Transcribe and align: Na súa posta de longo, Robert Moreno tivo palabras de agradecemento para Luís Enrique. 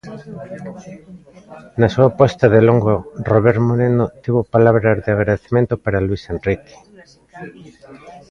Na 1.79 1.87
súa 1.93 2.09
posta 2.19 2.45
de 2.53 2.61
longo, 2.67 2.95
Robert 3.31 3.59
Moreno 3.69 4.05
tivo 4.23 4.41
palabras 4.55 4.97
de 5.03 5.11
agradecemento 5.11 5.73
para 5.83 6.03
Luís 6.05 6.23
Enrique. 6.35 6.73